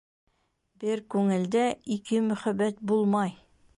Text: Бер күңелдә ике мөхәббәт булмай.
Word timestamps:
Бер 0.83 1.03
күңелдә 1.15 1.65
ике 1.97 2.23
мөхәббәт 2.31 2.83
булмай. 2.93 3.37